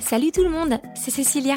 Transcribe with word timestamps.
Salut 0.00 0.32
tout 0.32 0.42
le 0.42 0.50
monde, 0.50 0.80
c'est 0.94 1.10
Cécilia. 1.10 1.54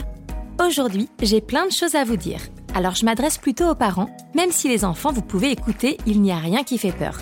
Aujourd'hui, 0.64 1.10
j'ai 1.22 1.42
plein 1.42 1.66
de 1.66 1.72
choses 1.72 1.96
à 1.96 2.04
vous 2.04 2.18
dire. 2.18 2.40
Alors 2.76 2.94
je 2.94 3.06
m'adresse 3.06 3.38
plutôt 3.38 3.70
aux 3.70 3.76
parents, 3.76 4.16
même 4.36 4.52
si 4.52 4.68
les 4.68 4.86
enfants, 4.86 5.12
vous 5.12 5.22
pouvez 5.22 5.50
écouter, 5.52 5.98
il 6.06 6.22
n'y 6.22 6.32
a 6.32 6.38
rien 6.38 6.64
qui 6.64 6.78
fait 6.78 6.92
peur. 6.92 7.20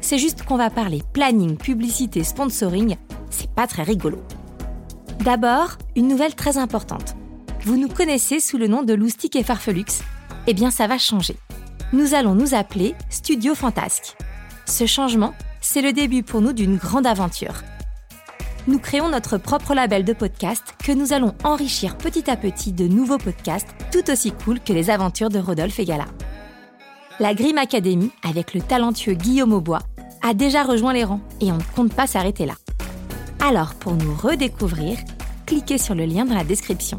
C'est 0.00 0.18
juste 0.18 0.44
qu'on 0.44 0.56
va 0.56 0.70
parler 0.70 1.02
planning, 1.12 1.56
publicité, 1.56 2.24
sponsoring, 2.24 2.96
c'est 3.30 3.50
pas 3.50 3.66
très 3.66 3.84
rigolo. 3.84 4.18
D'abord, 5.20 5.78
une 5.96 6.08
nouvelle 6.08 6.34
très 6.34 6.58
importante. 6.58 7.14
Vous 7.62 7.78
nous 7.78 7.88
connaissez 7.88 8.40
sous 8.40 8.58
le 8.58 8.66
nom 8.66 8.82
de 8.82 8.92
Loustic 8.92 9.36
et 9.36 9.44
Farfelux 9.44 10.02
Eh 10.46 10.54
bien, 10.54 10.70
ça 10.70 10.86
va 10.86 10.98
changer. 10.98 11.36
Nous 11.92 12.14
allons 12.14 12.34
nous 12.34 12.54
appeler 12.54 12.94
Studio 13.08 13.54
Fantasque. 13.54 14.16
Ce 14.66 14.86
changement, 14.86 15.32
c'est 15.60 15.82
le 15.82 15.92
début 15.92 16.22
pour 16.22 16.42
nous 16.42 16.52
d'une 16.52 16.76
grande 16.76 17.06
aventure. 17.06 17.62
Nous 18.66 18.78
créons 18.78 19.10
notre 19.10 19.36
propre 19.36 19.74
label 19.74 20.04
de 20.04 20.14
podcast 20.14 20.74
que 20.82 20.92
nous 20.92 21.12
allons 21.12 21.34
enrichir 21.44 21.98
petit 21.98 22.30
à 22.30 22.36
petit 22.36 22.72
de 22.72 22.88
nouveaux 22.88 23.18
podcasts 23.18 23.68
tout 23.92 24.10
aussi 24.10 24.32
cool 24.32 24.58
que 24.58 24.72
les 24.72 24.88
aventures 24.88 25.28
de 25.28 25.38
Rodolphe 25.38 25.78
et 25.80 25.84
Gala. 25.84 26.06
La 27.20 27.34
Grim 27.34 27.58
Academy, 27.58 28.10
avec 28.26 28.54
le 28.54 28.62
talentueux 28.62 29.12
Guillaume 29.12 29.52
Aubois, 29.52 29.82
a 30.22 30.32
déjà 30.32 30.62
rejoint 30.62 30.94
les 30.94 31.04
rangs 31.04 31.20
et 31.42 31.52
on 31.52 31.58
ne 31.58 31.76
compte 31.76 31.92
pas 31.92 32.06
s'arrêter 32.06 32.46
là. 32.46 32.54
Alors, 33.38 33.74
pour 33.74 33.92
nous 33.92 34.14
redécouvrir, 34.14 34.96
cliquez 35.44 35.76
sur 35.76 35.94
le 35.94 36.06
lien 36.06 36.24
dans 36.24 36.34
la 36.34 36.44
description. 36.44 36.96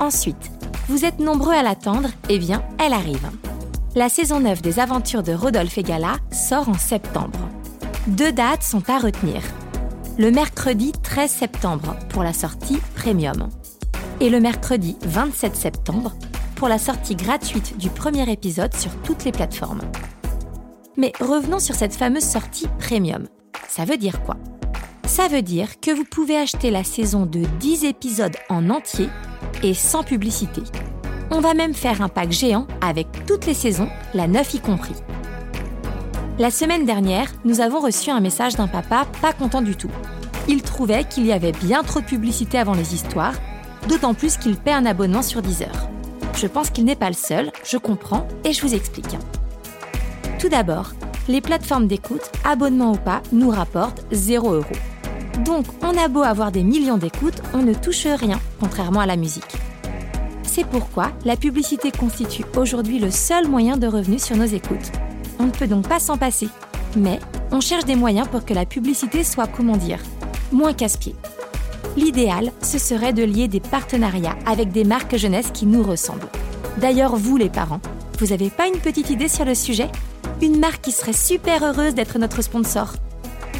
Ensuite, 0.00 0.50
vous 0.88 1.04
êtes 1.04 1.20
nombreux 1.20 1.54
à 1.54 1.62
l'attendre, 1.62 2.08
eh 2.28 2.38
bien, 2.40 2.64
elle 2.84 2.94
arrive. 2.94 3.30
La 3.94 4.08
saison 4.08 4.40
9 4.40 4.60
des 4.60 4.80
aventures 4.80 5.22
de 5.22 5.32
Rodolphe 5.32 5.78
et 5.78 5.84
Gala 5.84 6.16
sort 6.32 6.68
en 6.68 6.74
septembre. 6.74 7.48
Deux 8.08 8.32
dates 8.32 8.64
sont 8.64 8.90
à 8.90 8.98
retenir. 8.98 9.40
Le 10.20 10.32
mercredi 10.32 10.90
13 10.90 11.30
septembre 11.30 11.94
pour 12.08 12.24
la 12.24 12.32
sortie 12.32 12.78
premium. 12.96 13.50
Et 14.18 14.30
le 14.30 14.40
mercredi 14.40 14.96
27 15.02 15.54
septembre 15.54 16.12
pour 16.56 16.66
la 16.66 16.78
sortie 16.78 17.14
gratuite 17.14 17.78
du 17.78 17.88
premier 17.88 18.28
épisode 18.28 18.74
sur 18.74 18.90
toutes 19.02 19.24
les 19.24 19.30
plateformes. 19.30 19.82
Mais 20.96 21.12
revenons 21.20 21.60
sur 21.60 21.76
cette 21.76 21.94
fameuse 21.94 22.24
sortie 22.24 22.66
premium. 22.80 23.28
Ça 23.68 23.84
veut 23.84 23.96
dire 23.96 24.20
quoi? 24.24 24.36
Ça 25.06 25.28
veut 25.28 25.42
dire 25.42 25.78
que 25.78 25.92
vous 25.92 26.04
pouvez 26.04 26.36
acheter 26.36 26.72
la 26.72 26.82
saison 26.82 27.24
de 27.24 27.44
10 27.60 27.84
épisodes 27.84 28.36
en 28.48 28.70
entier 28.70 29.08
et 29.62 29.72
sans 29.72 30.02
publicité. 30.02 30.62
On 31.30 31.38
va 31.38 31.54
même 31.54 31.74
faire 31.74 32.02
un 32.02 32.08
pack 32.08 32.32
géant 32.32 32.66
avec 32.80 33.06
toutes 33.24 33.46
les 33.46 33.54
saisons, 33.54 33.88
la 34.14 34.26
9 34.26 34.54
y 34.54 34.58
compris. 34.58 34.96
La 36.38 36.52
semaine 36.52 36.86
dernière, 36.86 37.32
nous 37.44 37.60
avons 37.60 37.80
reçu 37.80 38.10
un 38.10 38.20
message 38.20 38.54
d'un 38.54 38.68
papa 38.68 39.06
pas 39.20 39.32
content 39.32 39.60
du 39.60 39.74
tout. 39.74 39.90
Il 40.46 40.62
trouvait 40.62 41.02
qu'il 41.02 41.26
y 41.26 41.32
avait 41.32 41.50
bien 41.50 41.82
trop 41.82 41.98
de 41.98 42.04
publicité 42.04 42.58
avant 42.58 42.74
les 42.74 42.94
histoires, 42.94 43.34
d'autant 43.88 44.14
plus 44.14 44.36
qu'il 44.36 44.54
paie 44.54 44.72
un 44.72 44.86
abonnement 44.86 45.22
sur 45.22 45.42
10 45.42 45.62
heures. 45.62 45.88
Je 46.36 46.46
pense 46.46 46.70
qu'il 46.70 46.84
n'est 46.84 46.94
pas 46.94 47.08
le 47.08 47.16
seul, 47.16 47.50
je 47.64 47.76
comprends 47.76 48.28
et 48.44 48.52
je 48.52 48.62
vous 48.62 48.72
explique. 48.72 49.18
Tout 50.38 50.48
d'abord, 50.48 50.92
les 51.26 51.40
plateformes 51.40 51.88
d'écoute, 51.88 52.30
abonnement 52.44 52.92
ou 52.92 52.98
pas, 52.98 53.20
nous 53.32 53.50
rapportent 53.50 54.04
0 54.12 54.52
euros. 54.52 54.64
Donc, 55.44 55.66
on 55.82 55.98
a 55.98 56.06
beau 56.06 56.22
avoir 56.22 56.52
des 56.52 56.62
millions 56.62 56.98
d'écoutes, 56.98 57.42
on 57.52 57.62
ne 57.64 57.74
touche 57.74 58.06
rien, 58.06 58.38
contrairement 58.60 59.00
à 59.00 59.06
la 59.06 59.16
musique. 59.16 59.56
C'est 60.44 60.66
pourquoi 60.66 61.10
la 61.24 61.36
publicité 61.36 61.90
constitue 61.90 62.44
aujourd'hui 62.56 63.00
le 63.00 63.10
seul 63.10 63.48
moyen 63.48 63.76
de 63.76 63.88
revenus 63.88 64.22
sur 64.22 64.36
nos 64.36 64.44
écoutes. 64.44 64.92
On 65.38 65.44
ne 65.44 65.50
peut 65.50 65.66
donc 65.66 65.88
pas 65.88 65.98
s'en 65.98 66.16
passer. 66.16 66.48
Mais 66.96 67.20
on 67.50 67.60
cherche 67.60 67.84
des 67.84 67.96
moyens 67.96 68.28
pour 68.28 68.44
que 68.44 68.54
la 68.54 68.66
publicité 68.66 69.24
soit, 69.24 69.46
comment 69.46 69.76
dire, 69.76 70.00
moins 70.52 70.72
casse-pied. 70.72 71.14
L'idéal, 71.96 72.52
ce 72.62 72.78
serait 72.78 73.12
de 73.12 73.24
lier 73.24 73.48
des 73.48 73.60
partenariats 73.60 74.36
avec 74.46 74.70
des 74.70 74.84
marques 74.84 75.16
jeunesse 75.16 75.50
qui 75.52 75.66
nous 75.66 75.82
ressemblent. 75.82 76.28
D'ailleurs, 76.78 77.16
vous 77.16 77.36
les 77.36 77.48
parents, 77.48 77.80
vous 78.18 78.26
n'avez 78.26 78.50
pas 78.50 78.66
une 78.66 78.80
petite 78.80 79.10
idée 79.10 79.28
sur 79.28 79.44
le 79.44 79.54
sujet? 79.54 79.88
Une 80.42 80.58
marque 80.58 80.82
qui 80.82 80.92
serait 80.92 81.12
super 81.12 81.64
heureuse 81.64 81.94
d'être 81.94 82.18
notre 82.18 82.42
sponsor 82.42 82.94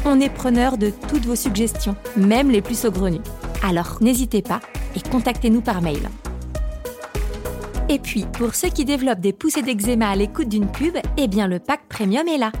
On 0.05 0.19
est 0.21 0.29
preneur 0.29 0.77
de 0.77 0.91
toutes 1.09 1.25
vos 1.25 1.35
suggestions, 1.35 1.95
même 2.15 2.49
les 2.49 2.61
plus 2.61 2.79
saugrenues. 2.79 3.21
Alors 3.61 3.97
n'hésitez 4.01 4.41
pas 4.41 4.61
et 4.95 5.01
contactez-nous 5.01 5.61
par 5.61 5.81
mail. 5.81 6.09
Et 7.91 7.97
puis, 7.97 8.25
pour 8.33 8.53
ceux 8.53 8.69
qui 8.69 8.85
développent 8.85 9.19
des 9.19 9.33
poussées 9.33 9.63
d'eczéma 9.63 10.09
à 10.09 10.15
l'écoute 10.15 10.47
d'une 10.47 10.71
pub, 10.71 10.95
eh 11.17 11.27
bien 11.27 11.47
le 11.47 11.57
pack 11.57 11.81
premium 11.89 12.27
est 12.27 12.37
là. 12.37 12.51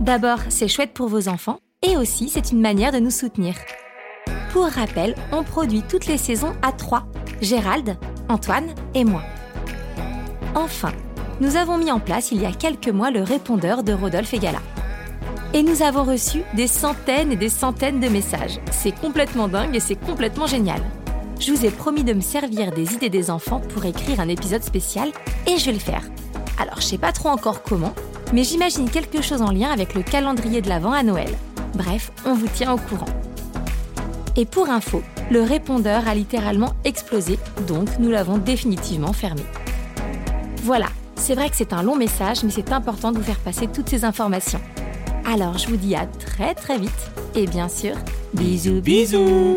D'abord, 0.00 0.38
c'est 0.48 0.66
chouette 0.66 0.92
pour 0.92 1.06
vos 1.06 1.28
enfants, 1.28 1.58
et 1.86 1.96
aussi 1.96 2.28
c'est 2.28 2.50
une 2.50 2.60
manière 2.60 2.90
de 2.90 2.98
nous 2.98 3.12
soutenir. 3.12 3.54
Pour 4.52 4.66
rappel, 4.66 5.14
on 5.30 5.44
produit 5.44 5.82
toutes 5.88 6.06
les 6.06 6.18
saisons 6.18 6.52
à 6.62 6.72
trois, 6.72 7.06
Gérald, 7.40 7.96
Antoine 8.28 8.74
et 8.94 9.04
moi. 9.04 9.22
Enfin, 10.56 10.92
nous 11.40 11.56
avons 11.56 11.78
mis 11.78 11.92
en 11.92 12.00
place 12.00 12.32
il 12.32 12.42
y 12.42 12.46
a 12.46 12.52
quelques 12.52 12.88
mois 12.88 13.12
le 13.12 13.22
répondeur 13.22 13.84
de 13.84 13.92
Rodolphe 13.92 14.34
et 14.34 14.40
Gala. 14.40 14.60
Et 15.54 15.62
nous 15.62 15.82
avons 15.82 16.02
reçu 16.02 16.42
des 16.54 16.66
centaines 16.66 17.30
et 17.30 17.36
des 17.36 17.48
centaines 17.50 18.00
de 18.00 18.08
messages. 18.08 18.58
C'est 18.72 18.98
complètement 18.98 19.46
dingue 19.46 19.76
et 19.76 19.80
c'est 19.80 19.96
complètement 19.96 20.46
génial. 20.46 20.82
Je 21.44 21.50
vous 21.50 21.66
ai 21.66 21.70
promis 21.70 22.04
de 22.04 22.12
me 22.12 22.20
servir 22.20 22.70
des 22.70 22.94
idées 22.94 23.10
des 23.10 23.28
enfants 23.28 23.58
pour 23.58 23.84
écrire 23.84 24.20
un 24.20 24.28
épisode 24.28 24.62
spécial 24.62 25.10
et 25.48 25.58
je 25.58 25.66
vais 25.66 25.72
le 25.72 25.80
faire. 25.80 26.04
Alors 26.56 26.76
je 26.76 26.86
sais 26.86 26.98
pas 26.98 27.10
trop 27.10 27.30
encore 27.30 27.64
comment, 27.64 27.94
mais 28.32 28.44
j'imagine 28.44 28.88
quelque 28.88 29.20
chose 29.22 29.42
en 29.42 29.50
lien 29.50 29.68
avec 29.72 29.94
le 29.94 30.02
calendrier 30.02 30.60
de 30.60 30.68
l'Avent 30.68 30.92
à 30.92 31.02
Noël. 31.02 31.30
Bref, 31.74 32.12
on 32.24 32.34
vous 32.34 32.46
tient 32.46 32.72
au 32.72 32.76
courant. 32.76 33.08
Et 34.36 34.46
pour 34.46 34.70
info, 34.70 35.02
le 35.32 35.42
répondeur 35.42 36.06
a 36.06 36.14
littéralement 36.14 36.74
explosé, 36.84 37.40
donc 37.66 37.88
nous 37.98 38.10
l'avons 38.10 38.38
définitivement 38.38 39.12
fermé. 39.12 39.42
Voilà, 40.62 40.86
c'est 41.16 41.34
vrai 41.34 41.50
que 41.50 41.56
c'est 41.56 41.72
un 41.72 41.82
long 41.82 41.96
message, 41.96 42.44
mais 42.44 42.52
c'est 42.52 42.70
important 42.70 43.10
de 43.10 43.18
vous 43.18 43.24
faire 43.24 43.40
passer 43.40 43.66
toutes 43.66 43.88
ces 43.88 44.04
informations. 44.04 44.60
Alors 45.26 45.58
je 45.58 45.66
vous 45.66 45.76
dis 45.76 45.96
à 45.96 46.06
très 46.06 46.54
très 46.54 46.78
vite, 46.78 47.10
et 47.34 47.48
bien 47.48 47.68
sûr, 47.68 47.96
bisous 48.32 48.80
bisous 48.80 49.56